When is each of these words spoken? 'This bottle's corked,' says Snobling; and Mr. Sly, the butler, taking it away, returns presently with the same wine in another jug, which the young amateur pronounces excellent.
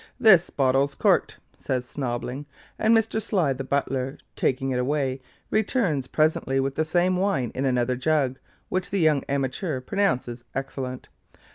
'This 0.19 0.49
bottle's 0.49 0.95
corked,' 0.95 1.37
says 1.59 1.85
Snobling; 1.85 2.47
and 2.79 2.97
Mr. 2.97 3.21
Sly, 3.21 3.53
the 3.53 3.63
butler, 3.63 4.17
taking 4.35 4.71
it 4.71 4.79
away, 4.79 5.21
returns 5.51 6.07
presently 6.07 6.59
with 6.59 6.73
the 6.73 6.83
same 6.85 7.17
wine 7.17 7.51
in 7.53 7.65
another 7.65 7.95
jug, 7.95 8.39
which 8.69 8.89
the 8.89 8.97
young 8.99 9.23
amateur 9.29 9.79
pronounces 9.79 10.43
excellent. 10.55 11.09